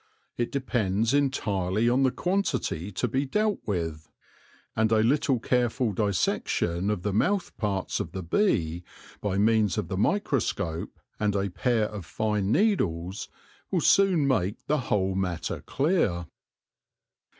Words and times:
It 0.35 0.51
depends 0.51 1.13
entirely 1.13 1.87
on 1.87 2.01
the 2.01 2.09
quantity 2.09 2.91
to 2.91 3.07
be 3.07 3.23
dealt 3.23 3.59
with; 3.67 4.09
and 4.75 4.91
a 4.91 5.03
little 5.03 5.39
careful 5.39 5.93
dissection 5.93 6.89
of 6.89 7.03
the 7.03 7.13
mouth 7.13 7.55
parts 7.57 7.99
of 7.99 8.11
the 8.11 8.23
bee, 8.23 8.83
by 9.21 9.37
means 9.37 9.77
of 9.77 9.89
the 9.89 9.97
microscope 9.97 10.97
and 11.19 11.35
a 11.35 11.51
pair 11.51 11.83
of 11.85 12.07
fine 12.07 12.51
needles, 12.51 13.29
will 13.69 13.79
soon 13.81 14.27
make 14.27 14.65
the 14.65 14.79
whole 14.89 15.13
matter 15.13 15.61
clear. 15.67 16.25